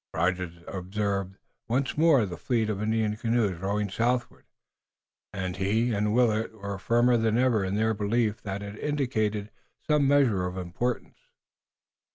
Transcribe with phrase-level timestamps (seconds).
[0.15, 4.45] Rogers observed once more the fleet of Indian canoes rowing southward,
[5.31, 9.51] and he and Willet were firmer than ever in their belief that it indicated
[9.87, 11.19] some measure of importance.